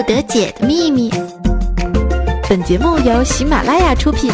[0.00, 1.10] 不得解的秘密。
[2.48, 4.32] 本节目由喜马拉雅出品。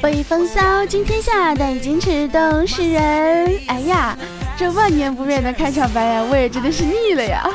[0.00, 3.60] 北风骚惊天下，但矜持动世人。
[3.66, 4.16] 哎呀，
[4.58, 7.48] 这万年不变的开场白呀，我也真的是腻了呀。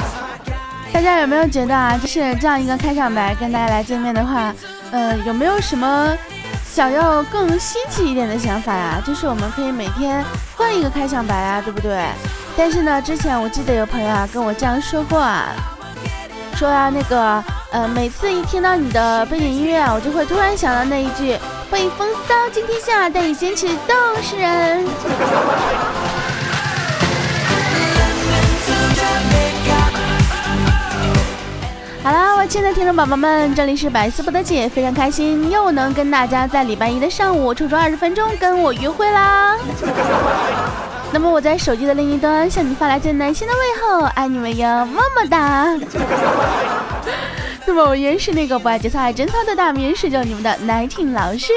[0.92, 4.54] 大家有没有觉得啊，就是这样一个开场白跟大家来见面的话，
[4.90, 6.14] 呃，有没有什么
[6.70, 9.02] 想要更新奇一点的想法呀？
[9.06, 10.22] 就是我们可以每天
[10.58, 12.04] 换一个开场白啊，对不对？
[12.54, 15.46] 但是呢，之前我记得有朋友啊跟我这样说过啊，
[16.54, 17.42] 说啊那个。
[17.70, 21.36] 呃，每次一听到你的背景音乐啊，我就会突然想到那一句
[21.70, 24.86] “欢迎风骚惊天下，带你坚持斗士人”。
[32.02, 39.54] 好啦，我亲爱的听众宝宝们，这里是百思不得解，非常开心又能跟大家在礼拜一的上午抽出二十分钟跟我约会啦。
[41.12, 45.66] 那么我在手机的另一端向你发来最暖心的问候，爱你们哟，么么哒。
[47.68, 51.52] 那么我依然是那个不爱节操爱贞操的大名，是叫你们的奶挺老师。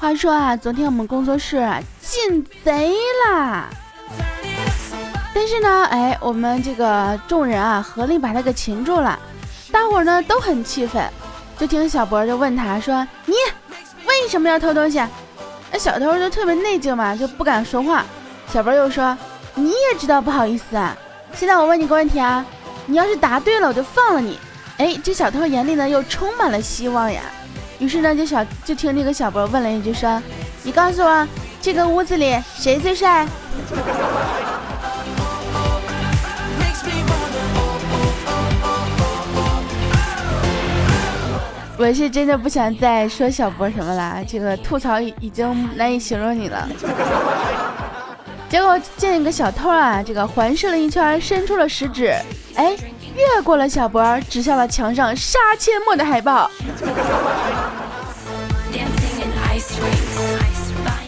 [0.00, 1.64] 话说啊，昨天我们工作室
[2.00, 2.92] 进贼
[3.24, 3.68] 啦，
[5.32, 9.16] 但是呢，哎，我们这个众人啊，合力把他给擒住了。
[9.70, 11.08] 大伙儿呢都很气愤，
[11.56, 13.34] 就听小博就问他说：“你。”
[14.28, 15.02] 为什么要偷东西？
[15.72, 18.04] 那小偷就特别内疚嘛，就不敢说话。
[18.52, 19.16] 小波又说
[19.56, 20.94] ：“你也知道不好意思啊。”
[21.32, 22.44] 现在我问你个问题啊，
[22.84, 24.38] 你要是答对了，我就放了你。
[24.76, 27.22] 哎，这小偷眼里呢又充满了希望呀。
[27.78, 30.22] 于是呢，就小就听那个小波问了一句说
[30.62, 31.26] ：“你告诉我，
[31.62, 33.26] 这个屋子里谁最帅？”
[41.78, 46.68] 我是真的不想再说小波什么了，这个吐槽已已经难以形容你了。
[48.48, 52.12] 结果见一个小偷啊，这个环视了一圈，伸出了食指，
[52.56, 52.76] 哎，
[53.14, 56.50] 越过了小波，指向了墙上杀阡陌的海报。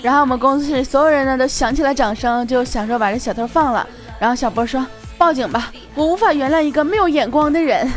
[0.00, 3.84] 然后我们公司所有人呢都响起了掌声，就想说把这小偷放了。
[4.20, 4.86] 然后小波说
[5.18, 7.90] ：“报警吧，我无法原谅一个没有眼光的人。”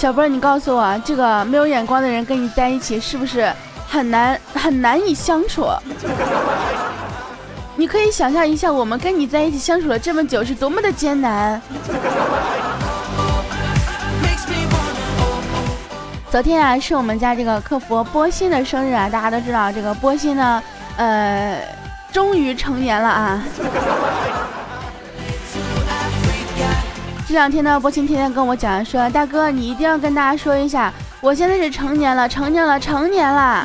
[0.00, 3.52] 小波，你告诉我，这个没有眼光的人跟你在一起是不是
[3.86, 5.66] 很难很难以相处？
[7.76, 11.60] 你可以想象一下，我们跟你在一起相处了这么久是多么的艰难。
[16.30, 20.62] 昨天啊，是我们家这个客服波心的生日啊，大家都知道，这个波心呢，
[20.96, 21.60] 呃，
[22.10, 23.42] 终于成年了啊。
[27.30, 33.64] 这两天呢，波青天天跟我讲说，大哥，你一定要跟大家说一下，我现在是成年了，成年了，成年了。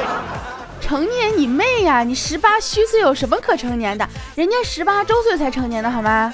[0.82, 2.02] 成年你妹呀！
[2.02, 4.06] 你十八虚岁有什么可成年的？
[4.34, 6.30] 人家十八周岁才成年的好吗？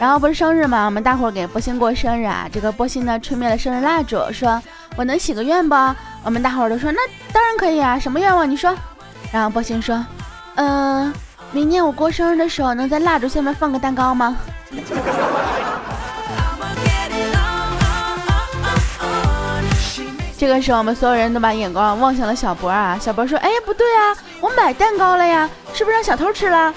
[0.00, 2.48] 然后不是生日嘛，我们大伙给波星过生日啊。
[2.52, 4.60] 这个波星呢，吹灭了生日蜡烛，说
[4.96, 5.76] 我能许个愿不？
[6.24, 6.98] 我们大伙都说那
[7.32, 8.50] 当然可以啊，什么愿望？
[8.50, 8.74] 你说。
[9.30, 10.04] 然后波星说，
[10.56, 11.14] 嗯。
[11.52, 14.36] 明年我过生日的时候，能在蜡烛下面放个蛋糕吗？
[20.38, 22.96] 这个时候，我们所有人都把眼光望向了小博啊。
[23.00, 26.72] 小博说：“哎，不对啊，我买蛋糕了呀，是不是让小偷吃了？”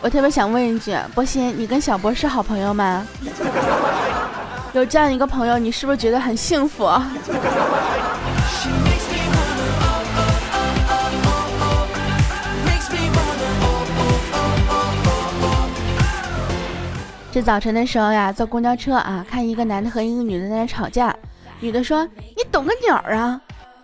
[0.00, 3.06] 我特别想问一句，波心，你跟小博是好朋友吗？
[4.72, 6.90] 有这样一个朋友，你是不是觉得很幸福？
[17.30, 21.14] 这早晨的时候呀，坐公交车啊，看一个男的和一个女的在那吵架，
[21.60, 23.38] 女的说：“你懂个鸟啊！”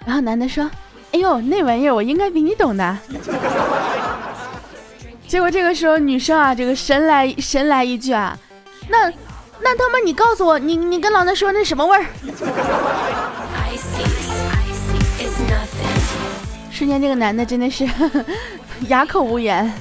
[0.07, 0.71] 然后男的说
[1.13, 2.97] ：“哎呦，那玩意儿我应该比你懂的。”
[5.29, 8.35] 结果这个时候女生啊，这个神来神来一句啊，
[8.89, 9.13] 那。
[9.61, 12.05] 那他妈，你告诉我，你你跟老子说那什么味儿？
[16.71, 17.87] 瞬间，这个男的真的是
[18.89, 19.73] 哑口无言。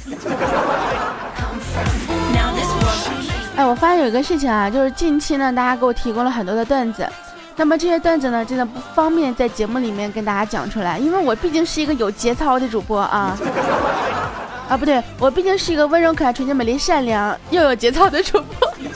[3.55, 7.07] 哎，我发现有一个事情啊，就是近期呢，大家给我提供了很多的段子，
[7.55, 13.37] 那么这些段子呢，真的不方便在节目里面跟大家讲出来，因为我毕竟是一个有节操的主播啊，
[14.69, 18.66] 啊不对，我毕竟是一个温柔可爱、纯洁美丽、善良又有节操的主播，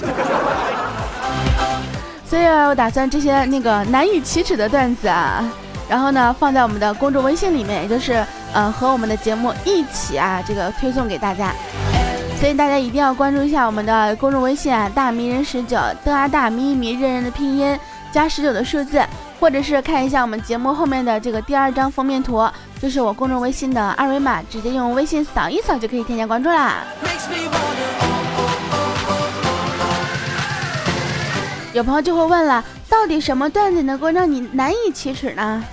[2.25, 5.43] 所以我打算这些那个难以启齿的段子啊，
[5.89, 11.51] 然后呢放在我们的公众微信里面，也就是呃和我们的节目一起啊这个推送给大家。
[12.39, 17.77] 所以大家一定要关注一下我们的公众微信啊，大迷人十九，的啊大迷迷认人的拼音
[18.11, 19.03] 加十九的数字，
[19.39, 22.49] 或者是看一下我们节目后面的这个第二张封面图，
[22.81, 26.77] 就是我公众微信的二维码，直接用微信扫一扫就可以添加关注啦。
[31.73, 35.63] 有朋友就会问了，到底什么段子能够让你难以启齿呢？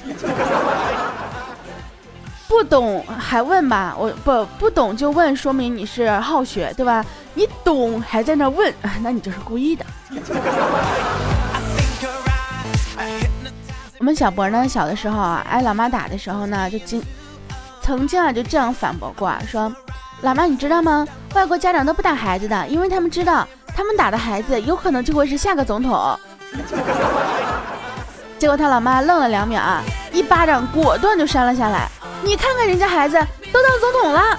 [2.46, 7.04] 不懂还问吧，我不不懂就问，说明你是好学，对吧？
[7.34, 8.72] 你懂还在那问，
[9.02, 9.84] 那你就是故意的。
[13.98, 17.02] 我们小博呢，小的时候啊，挨老妈打的时候呢，就经
[17.82, 19.70] 曾经啊就这样反驳过，说
[20.22, 21.06] 老妈你知道吗？
[21.34, 23.46] 外国家长都不打孩子的，因为他们知道
[23.78, 26.18] 他们打的孩子有可能就会是下个总统。
[28.36, 29.80] 结果他老妈愣了两秒啊，
[30.12, 31.88] 一巴掌果断就扇了下来。
[32.24, 33.16] 你看看人家孩子
[33.52, 34.36] 都当总统了。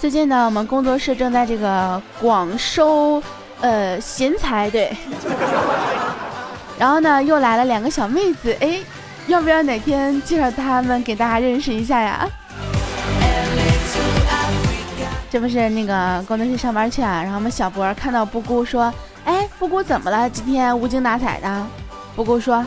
[0.00, 3.22] 最近呢，我们工作室正在这个广收
[3.60, 4.92] 呃贤才，对。
[6.78, 8.78] 然后呢，又来了两个小妹子，哎，
[9.26, 12.28] 要不要哪天介绍他们给大家认识一下呀？
[15.30, 18.92] 这不是那个工作室上班去啊，然后我们小博看到布姑说
[19.26, 20.30] ：“哎，布姑怎么了？
[20.30, 21.66] 今天无精打采的。”
[22.16, 22.64] 布姑说：“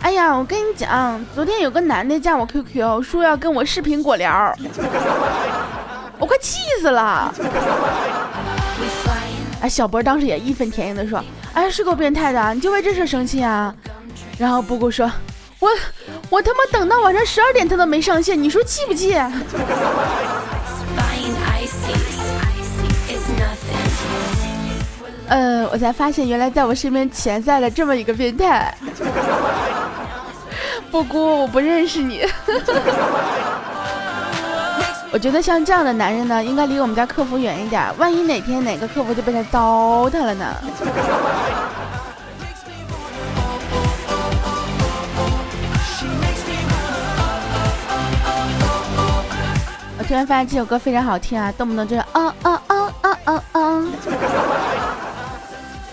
[0.00, 4.56] 哎呀，我跟你讲，昨天有个男的加我 QQ，说要跟我视频果聊，
[6.18, 7.34] 我快气死了。”
[9.60, 11.22] 哎，小博当时也义愤填膺的说
[11.54, 13.74] ：“哎，是够变态的，你就为这事生气啊？”
[14.38, 15.10] 然后布谷说
[15.58, 15.68] ：“我
[16.30, 19.14] 我他妈等到晚上十二点他都没上线，你说气不气？”
[25.28, 28.72] 嗯， 我才发现原来在我身边潜在了这么一个变态。
[30.90, 32.26] 布谷，我不认识你。
[35.10, 40.54] 我觉得像这样的男人呢，应该离我们家客服远一点，万一哪天哪个客服就被他糟蹋了呢？
[49.96, 53.84] 我突然发现这首歌非常好听啊，动不动就是啊啊啊啊啊啊！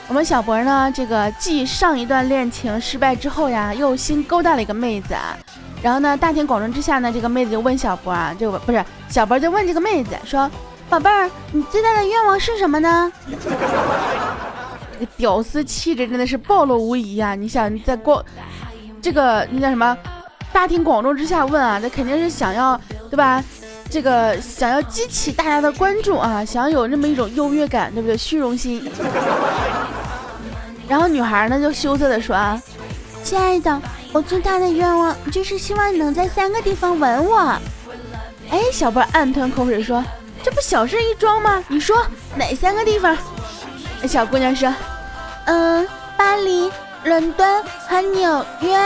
[0.07, 5.35] 我们小博呢，这个继上一段恋情失败之后呀，又新勾搭了一个妹子啊。
[5.83, 10.49] 然后呢，大庭广众之下呢，这个妹子就问小博啊，就不是小博就问这个妹子说
[10.89, 13.35] ：“宝贝儿，你最大的愿望是什么呢？”这
[14.99, 17.35] 个屌丝气质真的是暴露无遗啊！
[17.35, 18.23] 你想在光
[19.01, 19.95] 这个那叫什么
[20.51, 22.79] 大庭广众之下问啊，那肯定是想要
[23.11, 23.43] 对吧？
[23.87, 28.17] 这个想要激起大家的关注啊，想要有那么一种优越感，对不对？
[28.17, 28.89] 虚荣心。
[30.89, 32.59] 然后女孩呢就羞涩的说啊，
[33.23, 33.81] 亲爱的，
[34.15, 37.37] 我最大的愿望就是希望你能在三个地方吻我。
[38.49, 40.01] 哎，小波暗吞口水说，
[40.41, 41.61] 这不小事一桩吗？
[41.67, 41.97] 你说
[42.33, 43.17] 哪三个地方？
[44.07, 44.73] 小姑娘说，
[45.47, 46.71] 嗯，巴黎、
[47.03, 48.79] 伦敦和纽约。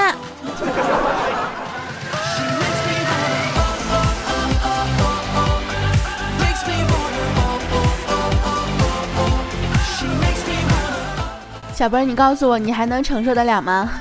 [11.75, 13.91] 小波，你告诉我，你还能承受得了吗？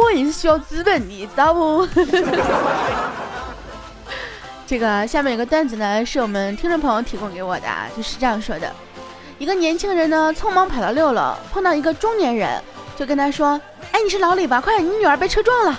[0.00, 1.86] 总播也是需要资本的，知道不？
[4.66, 8.72] 这个下面有个段子呢，是我们听众朋友提供给我的，就是这样说的：
[9.38, 12.58] 一个年轻人呢，匆忙跑到六楼，碰到一个中年人，
[12.96, 13.60] 就跟他说
[13.92, 14.58] ：“哎，你是老李吧？
[14.58, 15.78] 快，你女儿被车撞了！”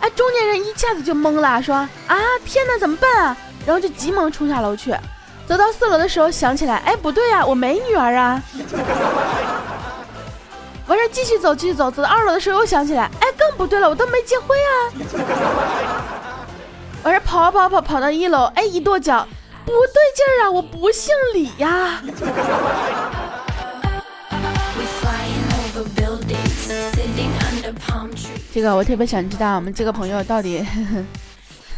[0.00, 1.74] 哎，中年人一下子就懵了，说
[2.08, 3.36] ：“啊，天哪，怎么办啊？”
[3.66, 4.94] 然后就急忙冲下楼去。
[5.46, 8.42] 走到四楼的时候，想起来，哎，不对呀，我没女儿啊。
[10.90, 14.90] 完事继续走，继续走，走到二楼的时候又想起来，哎，更不对了，我都没结婚啊。
[17.04, 19.24] 完事跑跑跑跑到一楼，哎，一跺脚，
[19.64, 22.02] 不对劲儿啊，我不姓李呀。
[28.52, 30.66] 这个我特别想知道，我们这个朋友到底，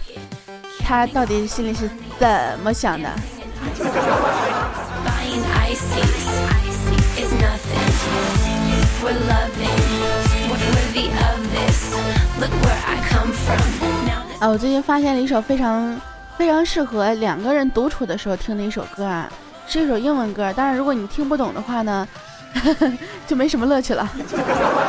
[0.82, 1.86] 他到底心里是
[2.18, 3.10] 怎么想的？
[14.38, 16.00] 啊我最近发现了一首非常
[16.38, 19.28] 非常适合两个人独处的时候听的一首歌啊
[19.66, 22.06] 是一首英文歌当然如果你听不懂的话呢
[23.26, 24.08] 就没什么乐趣了。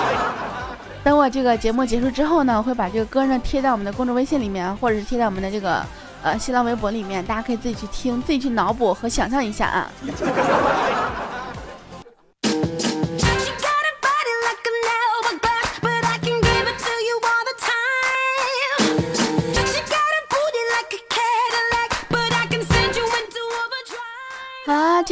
[1.04, 5.84] 等我这个节目结束之后呢我会把这个歌呢贴在我们的公众微信里面或者是贴在我们的这个
[6.22, 9.90] 呃新浪微博里面大家可以自己去听自己去脑补和想象一下啊。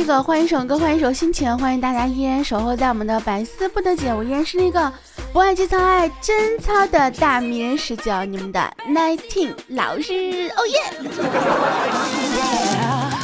[0.01, 4.12] 这个换一首歌，换一首心情，欢迎大家依然守候在我们的百思不得解。
[4.12, 4.91] 我依然是那个
[5.31, 10.81] 不爱节操爱贞操的大迷人十九，你们的 nineteen 老师，哦耶！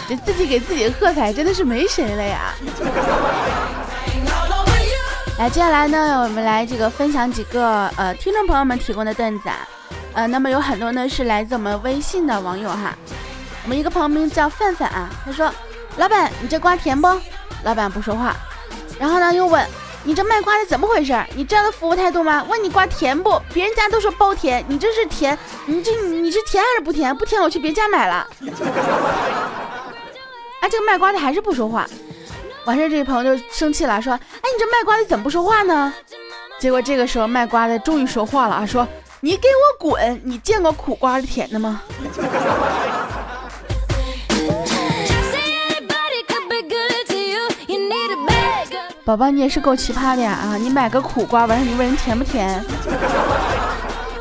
[0.07, 2.53] 这自己给自己喝彩，真的是没谁了呀。
[5.39, 9.67] 来，接下来呢，我们来这个分享几个呃听众朋友们提供的段子啊，
[10.13, 12.96] 呃，那么有很多呢是来自我们微信的网友哈。
[13.63, 15.51] 我们一个朋友名叫范范啊，他说。
[15.98, 17.08] 老板，你这瓜甜不？
[17.63, 18.36] 老板不说话，
[19.00, 19.66] 然后呢又问
[20.04, 21.13] 你这卖瓜的怎么回事？
[21.36, 22.46] 你这样的服务态度吗？
[22.48, 23.42] 问你瓜甜不？
[23.54, 25.38] 别人家都说包甜，你这是甜？
[25.66, 27.16] 你这你是甜还是不甜？
[27.18, 28.27] 不甜我去别家买了。
[30.62, 31.86] 哎，这个卖瓜的还是不说话。
[32.66, 35.94] 完事这位朋友就生气了，说：哎，你这卖瓜的怎么不说话呢？
[36.60, 38.88] 结果这个时候卖瓜的终于说话了啊，说：
[39.20, 40.22] 你给我滚！
[40.24, 41.82] 你见过苦瓜的甜的吗？
[49.08, 50.34] 宝宝，你也是够奇葩的呀！
[50.34, 52.62] 啊，你买个苦瓜，完事你问人甜不甜？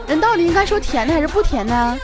[0.07, 1.99] 人到底应该说甜的还是不甜呢？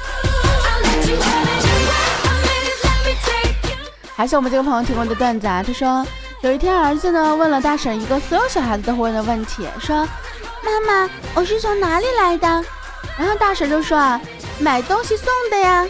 [4.16, 5.62] 还是我们这个朋友提供的段子啊？
[5.64, 6.04] 他说，
[6.40, 10.04] 有一天儿子呢问了大婶一个所有小孩子都会问的问题，说
[10.66, 12.48] ：“妈妈，我是从哪里来的？”
[13.16, 14.20] 然后大婶就说：“啊，
[14.58, 15.86] 买东西送的呀。”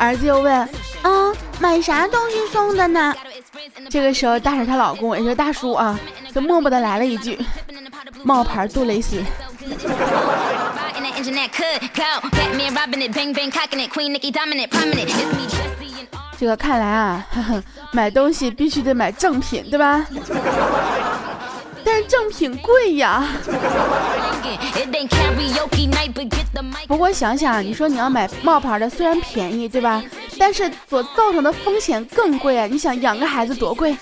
[0.00, 0.50] 儿子又问
[1.04, 3.14] ：“啊，买啥东西送的呢？”
[3.88, 5.98] 这个时候，大婶她老公也就是大叔啊，
[6.34, 7.38] 就默默的来了一句
[8.24, 9.22] ：“冒牌杜蕾斯。”
[16.38, 17.24] 这个看来啊，
[17.92, 20.04] 买东西必须得买正品，对吧？
[21.84, 23.26] 但是正品贵呀。
[26.86, 30.02] 不过想想，你说你要买冒牌的，虽然便宜，对吧？
[30.38, 32.66] 但是所造成的风险更贵啊！
[32.66, 33.96] 你想养个孩子多贵，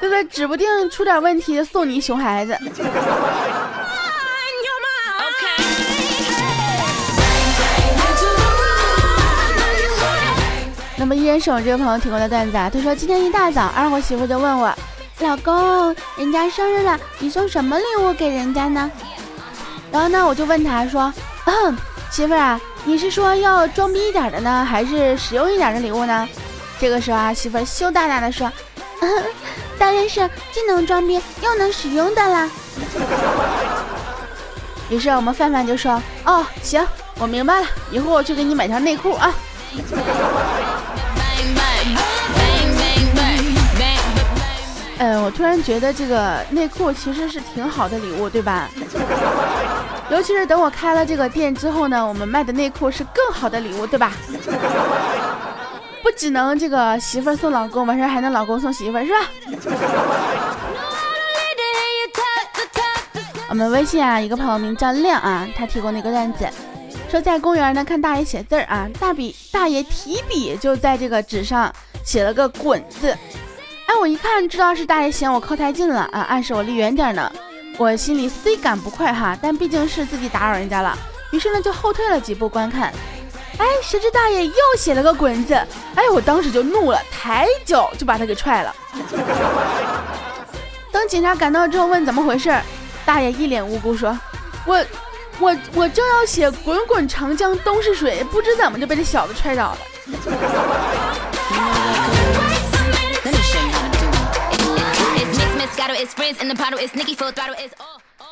[0.00, 0.24] 对不对？
[0.24, 2.56] 指不定出点问题送你一熊孩子。
[10.96, 14.74] 那么依然是我这个朋友提供的段子啊，他说今天一大早，二货媳妇就问我，
[15.24, 18.90] 老公，人家生日了，你送什么礼物给人家呢？
[19.90, 21.10] 然后呢，我就问他说，
[22.10, 22.60] 媳妇啊。
[22.86, 26.28] 你是说要装逼一点的呢，还是实用一点的礼物呢？
[26.78, 28.52] 这个时候啊，媳妇羞答答的说
[29.80, 32.50] ：“当然是既能装逼又能实用的啦。
[34.90, 36.86] ”于是我们范范就说：“哦，行，
[37.18, 39.34] 我明白了，一会儿我去给你买条内裤啊。”
[44.98, 48.70] 嗯，我突然觉得这个内裤其实是挺好的礼物，对吧？
[50.10, 54.12] 尤其是等我开了这个店之后呢，我们卖的内裤是更好的礼物，对吧？
[56.02, 59.18] 不只能这个媳妇送老公，完事儿还能老公送媳妇，是吧？
[63.48, 66.48] 我们微信啊，一个朋友名叫亮啊，他提供的一个段子，
[67.10, 71.72] 说在公园呢看大爷写字儿啊，大笔大爷提笔就在这个纸上
[72.04, 73.16] 写了个滚字。
[73.86, 77.30] 哎，我一看知道是大爷嫌我靠太近了啊，暗示我离远点呢。
[77.76, 80.96] 我心里虽感不快哈，但毕竟是自己打扰人家了，
[81.32, 82.92] 于是呢就后退了几步观看。
[83.58, 85.54] 哎，谁知大爷又写了个滚字，
[85.94, 88.74] 哎，我当时就怒了，抬脚就把他给踹了。
[90.90, 92.56] 等警察赶到之后问怎么回事，
[93.04, 94.18] 大爷一脸无辜说
[94.66, 94.84] ：“我
[95.40, 99.78] 我我正要写滚滚长江东逝水，不知怎么就被这小子踹倒了。”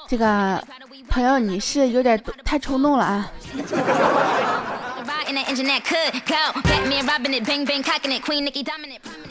[0.09, 0.63] 这个
[1.09, 3.31] 朋友，你是有点太冲动了啊！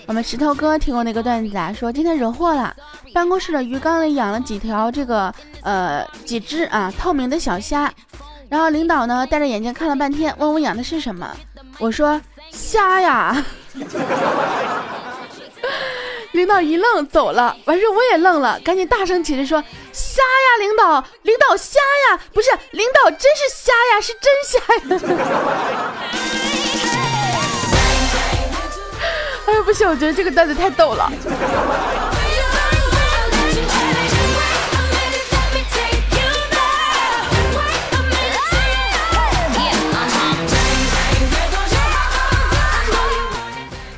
[0.07, 2.75] 我们石头哥听过那个段子啊，说今天惹祸了，
[3.13, 7.91] 办公室的鱼缸里养了几条这个呃几只啊透明的小虾，
[8.49, 11.35] 然后领导呢戴着眼镜看了半天，问我养的是什么，
[11.79, 12.19] 我说
[12.51, 13.43] 虾呀。
[16.31, 24.81] 领导一愣走了，完事我也愣了，赶紧大声解释说：“瞎呀，领导，领导瞎呀，不是领导真是瞎呀，是真瞎呀。
[29.47, 31.11] ”哎呀，不行，我觉得这个段子太逗了。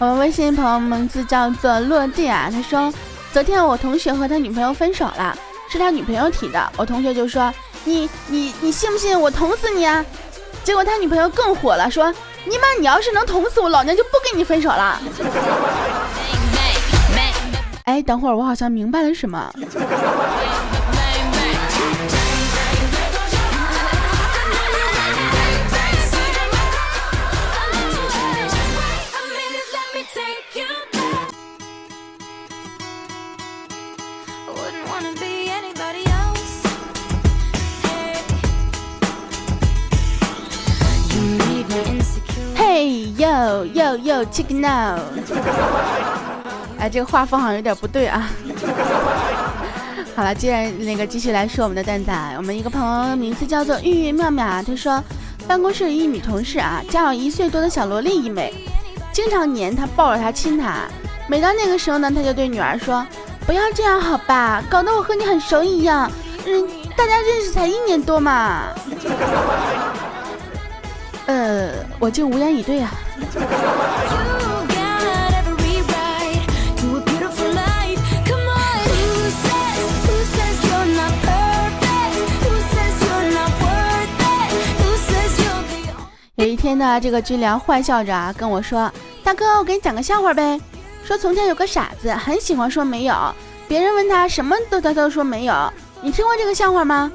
[0.03, 2.93] 我们微信朋友名字叫做落地啊，他说
[3.31, 5.33] 昨天我同学和他女朋友分手了，
[5.69, 6.71] 是他女朋友提的。
[6.75, 7.53] 我同学就说
[7.85, 10.05] 你你你信不信我捅死你啊？
[10.61, 14.99] 结果他女朋友更火了，说你妈你要是能捅死我，老娘就不跟你分手了。
[17.85, 19.53] 哎，等会儿我好像明白了什么。
[43.93, 44.99] 哟哟哟，check now！
[46.79, 48.29] 哎，这个画风好像有点不对啊。
[50.15, 55.01] 好了，既然那个继续来说我们的蛋仔，我们一个朋友名字叫做玉玉妙妙啊，他说
[55.47, 58.53] 办公室一女同事啊，家有一岁多的小萝莉一枚，
[59.11, 60.75] 经常黏她，抱着她亲她。
[61.27, 63.05] 每到那个时候呢，他就对女儿说
[63.45, 66.11] ：“不要这样好吧，搞得我和你很熟一样。
[66.45, 68.63] 嗯，大家认识才一年多嘛。”
[71.25, 72.91] 呃，我就无言以对啊。
[86.35, 88.91] 有一天呢，这个军粮坏笑着啊跟我说
[89.23, 90.59] ：“大哥，我给你讲个笑话呗。
[91.05, 93.15] 说从前有个傻子，很喜欢说没有，
[93.67, 95.73] 别人问他什么都他都说没有。
[96.01, 97.09] 你听过这个笑话吗？”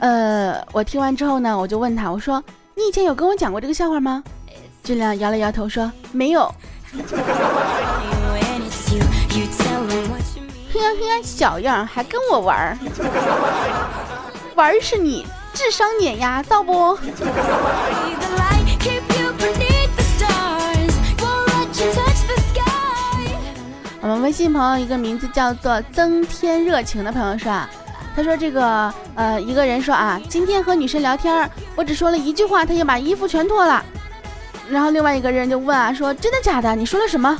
[0.00, 2.42] 呃，我听完之后呢，我就问他，我说。
[2.74, 4.22] 你以前有跟我讲过这个笑话吗？
[4.88, 6.50] 俊亮摇了摇头说没有。
[10.72, 12.78] 嘿呀嘿呀，小样还跟我玩儿？
[14.56, 16.98] 玩儿是你智商碾压，造不？
[24.00, 27.68] 我们微信朋友一个名字叫做增添热情的朋友说啊。
[28.16, 33.84] 他说：“这个，呃，一个人说啊，今天和女生聊天，我只说了一句话，他就把衣服全脱了。
[34.70, 36.74] 然后另外一个人就问啊，说真的假的？
[36.76, 37.36] 你说了什么？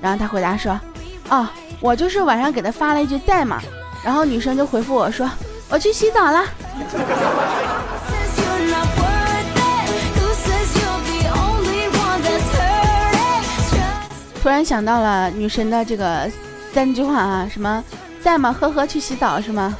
[0.00, 0.78] 然后他回答说，
[1.28, 1.46] 哦，
[1.80, 3.60] 我就是晚上给他发了一句在吗？
[4.02, 5.30] 然后女生就回复我说，
[5.68, 6.44] 我去洗澡了。
[14.42, 16.30] 突然想到了女神的这个
[16.72, 17.82] 三句话啊，什么？”
[18.20, 18.56] 在吗？
[18.58, 19.76] 呵呵，去洗澡是吗？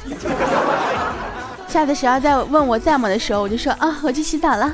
[1.67, 4.71] 下次谁要再问我在吗的时候，我就说啊，我去洗澡了。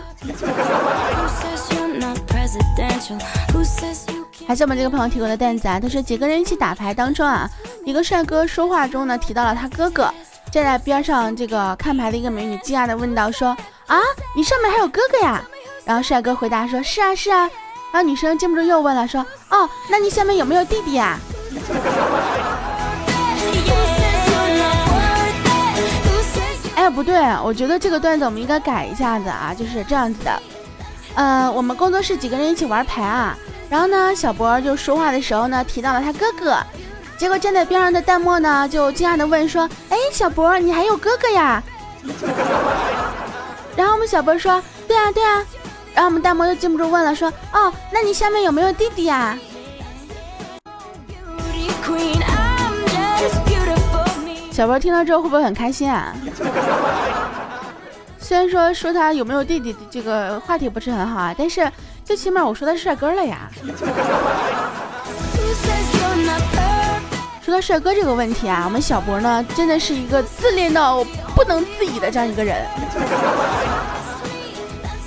[4.47, 7.49] 还是我们这个朋友提供的段子啊，他说几个人一起打牌当中啊，
[7.85, 10.13] 一个帅哥说话中呢提到了他哥哥，
[10.51, 13.55] 站在边上这个看牌的一个美女惊讶的问道说
[13.87, 13.99] 啊，
[14.35, 15.41] 你上面还有哥哥呀？
[15.85, 17.49] 然后帅哥回答说是啊是啊，
[17.91, 21.17] 然后女生禁不住又问了说哦，那你下面有没有弟弟呀？
[26.75, 30.41] 哎，不对，我觉得这个段子我们应该改一下子啊，就是这样子的。
[31.15, 33.38] 嗯，我们工作室几个人一起玩牌啊，
[33.69, 36.58] 然后呢，小博就说话的时候呢提到了他哥哥，
[37.17, 41.62] 结果站在边上的弹幕呢就惊讶的问说：“哎，小博，你还有哥哥呀？”
[43.76, 45.45] 然后我们小博说：“对啊，对啊。”
[45.93, 49.38] 然后我们弹幕又禁不住问了说：“哦，那你下面有没有弟弟呀？”
[54.52, 56.13] 小博听到之后会不会很开心啊？
[58.32, 61.70] 虽然说说他有没有弟弟这个话题不是很好啊，但是
[62.06, 63.52] 最起码我说他是帅哥了呀。
[67.44, 71.04] 说到帅哥这个问题啊，我们小博呢真的是一个自恋到
[71.36, 72.65] 不能自已的这样一个人。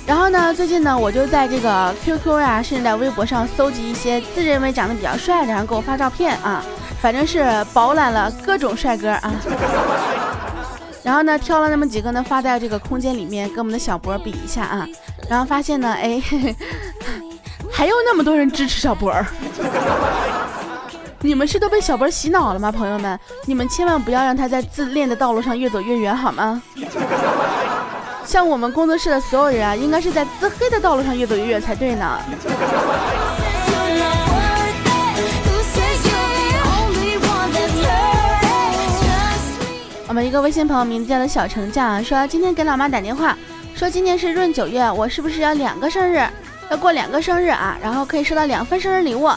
[0.05, 6.63] 然后呢，最近呢我就在这个 QQ 呀，甚至在微博上搜集一些自认为长得比较帅的，然后给我发照片啊。
[7.01, 9.33] 反正是饱览了各种帅哥啊，
[11.05, 14.87] 然后呢，挑了那么几个呢，发在这个空间里面，跟我们的小博比一下啊，
[15.29, 16.19] 然后发现呢，哎，
[17.71, 19.13] 还有那么多人支持小博，
[21.21, 23.19] 你们是都被小博洗脑了吗，朋友们？
[23.45, 26.59] 你们千万不要让他在自恋的道路上越走越远，好吗？
[28.25, 32.19] 像我们工作室的所有人啊，应该是在自黑的道路上越走越远才对呢。
[40.15, 43.37] 们一个微信朋友名字叫做小成将说，今天给老妈打电话，
[43.75, 46.25] 说今年是闰九月，我是不是要两个生日，
[46.71, 47.77] 要过两个生日啊？
[47.83, 49.29] 然后可以收到两份生日礼物。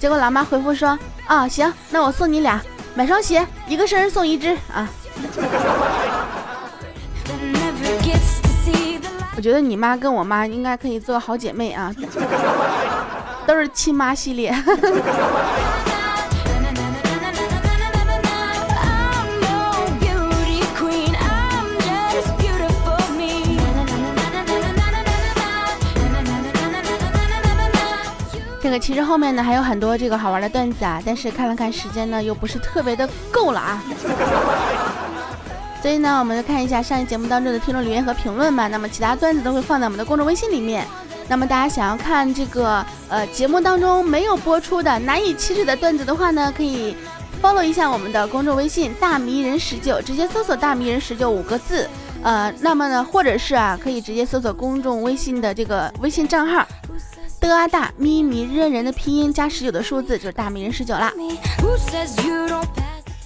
[0.00, 2.60] 结果老妈回复说，啊行，那我送你俩，
[2.96, 4.88] 买双鞋，一个生日送一只啊。
[9.36, 11.94] 我觉得你妈跟我妈应该可以做好姐妹啊，
[13.46, 14.52] 都是亲妈系列。
[28.66, 33.80] 这个其实后面呢还有很多这个好玩的段子啊，但是看了看时间呢又不是特别的够了啊，
[35.80, 38.66] 所以呢我们就看一下上一节目当中的听众留言和评论吧。
[38.66, 40.84] 那么其他段子都会放在我们的公众微信里面。
[41.28, 46.96] 那么大家想要看这个呃节目当中没有播出的难以启齿的段子的话呢，可以
[47.40, 51.88] follow 一下我们的公众微信大迷人十九，直接搜索大迷人十九五个字。
[52.20, 56.66] 呃，那么呢或者是啊可以直接搜索公众微信的这个微信账号。
[57.46, 61.12] 的啊大咪咪认人的拼音加十九的数字就是大迷人十九啦，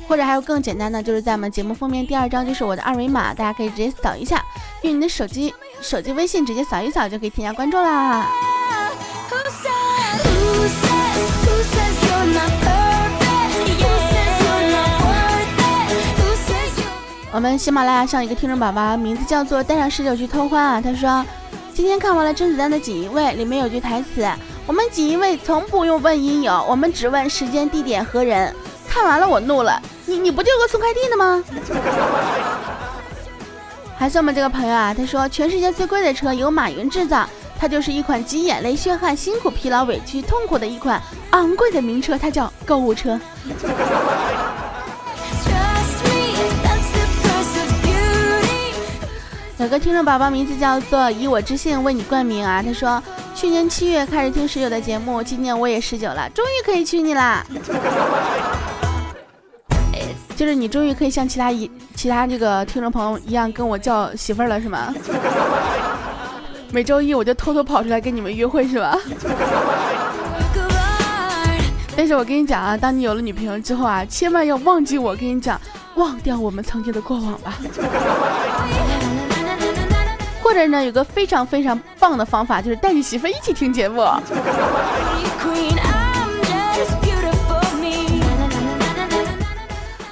[0.09, 4.44] 或者还有更简单的，就是在我们节目封面第二张就是我的二维码，大家可以直接扫一下，
[4.83, 8.26] 用你的手机手机微信直接扫一扫就可以添加关注啦。
[17.33, 21.24] 我们喜马拉雅上一个听众宝宝名字叫做带上十九去偷欢啊，他说。
[21.80, 24.22] 今天看完了甄子丹的《锦衣卫》，里面有句台词
[24.68, 28.54] ：“我们锦衣卫从不用问因由，我们只问时间、地点和人。”
[28.86, 31.42] 看完了我怒了，你你不就个送快递的吗？
[33.96, 37.26] 还是我们这个朋友啊，他说全世界最贵的车由马云制造，
[37.58, 43.18] 它就是一款集眼泪、血汗、辛苦、疲劳、委屈、痛苦的一款昂贵的名车，它叫购物车。
[49.61, 53.03] 有个听众宝宝名字叫做以我之姓为你冠名啊，他说
[53.35, 57.44] 去年七月开始听十九的节目，今年我也十九了，终于可以娶你啦！
[60.35, 64.94] 就是你终于可以像其他一其他这个听众朋友一样跟我叫媳妇儿了是吗？
[66.73, 68.99] 每周一我就偷偷跑出来跟你们约会是吧？
[71.94, 75.61] 但是我跟你讲啊，当你有了女朋友之后啊，千万要忘记我，跟你讲，
[75.96, 77.59] 忘掉我们曾经的过往吧。
[80.50, 84.00] 或者呢，有个非常非常棒的方法，就是带你媳妇一起听节目。
[84.00, 84.20] 我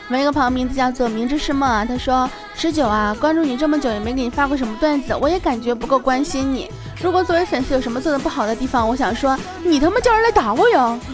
[0.09, 6.71] 们一个朋友名字叫做明知是梦啊，他说十九啊，关注你这么久也没给你发过什么段子，我也感觉不够关心你。
[7.03, 10.97] 如果作为粉丝有什么做的不好的地方，我想说你他妈叫人来打我哟！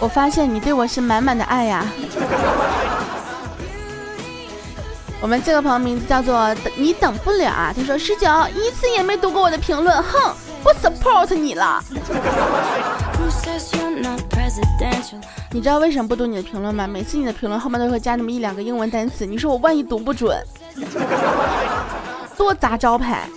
[0.00, 1.86] 我发现你对我是满满的爱呀。
[5.22, 11.82] 我们这个朋友名字叫做等你等不了啊，他说十九一次也没读过我的评论，哼，不 support 你了。
[15.52, 16.86] 你知道为什么不读你的评论吗？
[16.86, 20.42] 每次你的评论后面都会加那么一两个英文单词，你说我万一读不准，
[22.36, 23.28] 多砸招牌。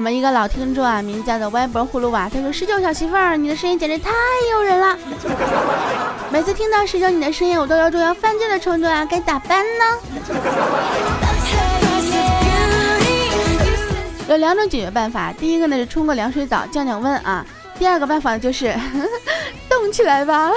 [0.00, 4.10] 我们一个老听众啊，名叫做歪脖葫芦娃，他说：“十九小媳妇儿，你的声音简直太
[4.50, 4.96] 诱人了！
[6.32, 9.84] 每次听到十九你的声音，我都有种要犯罪的冲动啊，该咋办呢？”
[14.26, 17.44] 有两种解决办法，第一个呢是冲个凉水澡降降温啊，
[17.78, 18.74] 第二个办法就是
[19.68, 20.50] 动起来吧。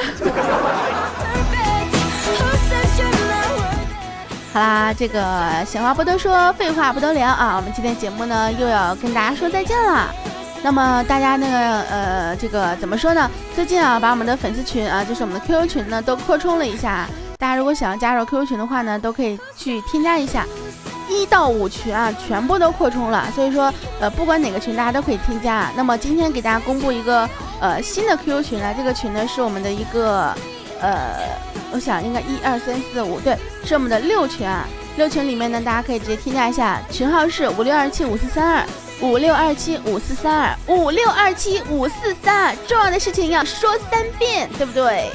[4.54, 7.56] 好啦，这个闲话不多说，废话不多聊啊！
[7.56, 10.13] 我们今天节目呢又要跟大家说再见了。
[10.62, 13.28] 那么大家那个呃，这个怎么说呢？
[13.56, 17.08] 最近啊，把我们的粉丝群啊，就是我们的 QQ 群呢，都扩充了一下。
[17.39, 20.46] 大家如果想要加入 QQ 群的话呢，都可以去添加一下。
[21.10, 25.72] 一到五群啊，全部都扩充了，所以说呃，不管哪个群，大家都可以添加。
[25.76, 27.28] 那么今天给大家公布一个
[27.60, 30.32] 呃新的 QQ 群啊，这个群呢是我们的一个
[30.84, 31.15] 呃。
[31.72, 34.67] 我想应该一二三四五，对，是我们的六群啊。
[34.96, 38.63] 六群里面呢，大家可以直接添加一下，群号是五六二七五四三二
[39.02, 42.56] 五六二七五四三二五六二七五四三二。
[42.67, 45.10] 重要的事情要说三遍，对不对？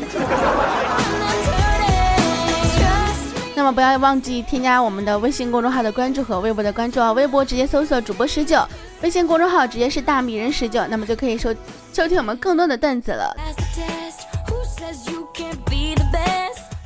[3.54, 7.12] 那么不要忘记添加我们的微信公众号的关注和微博的关注啊。
[7.12, 8.60] 微博直接搜索主播十九，
[9.02, 11.54] 微信公众号直接是大米人十九，那么就可以收
[11.92, 13.36] 收听我们更多的段子了。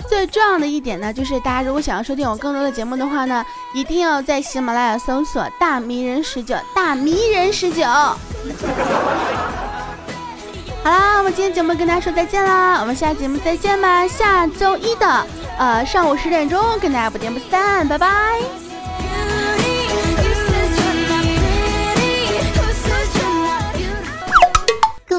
[0.08, 7.84] 最重要的一点呢，就是大家如果想要收听我更多的节目的话呢，一定要在喜马拉雅搜索“大迷人十九”，大迷人十九。
[10.82, 15.26] 好啦，我们今天节目跟大家说再见啦，我们下节目再见吧，下周一的
[15.58, 18.69] 呃上午十点钟跟大家不见不散，拜拜。